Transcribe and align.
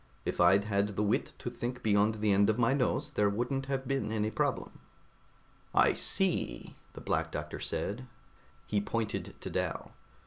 If 0.25 0.41
I'd 0.41 0.63
had 0.63 0.95
the 0.95 1.03
wit 1.03 1.33
to 1.37 1.51
think 1.51 1.83
beyond 1.83 2.15
the 2.15 2.33
end 2.33 2.49
of 2.49 2.57
my 2.57 2.73
nose, 2.73 3.11
there 3.11 3.29
wouldn't 3.29 3.67
have 3.67 3.87
been 3.87 4.11
any 4.11 4.31
problem." 4.31 4.79
"I 5.75 5.93
see," 5.93 6.75
the 6.93 7.01
Black 7.01 7.31
Doctor 7.31 7.59
said. 7.59 8.07
He 8.65 8.81
pointed 8.81 9.35
to 9.39 9.49
Dal. 9.51 9.91